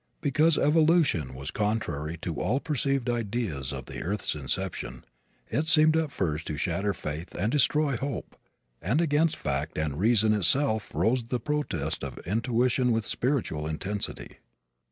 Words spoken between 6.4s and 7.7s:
to shatter faith and